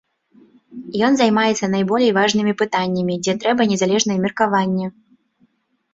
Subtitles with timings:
[1.07, 4.87] Ён займаецца найболей важнымі пытаннямі, дзе трэба незалежнае меркаванне.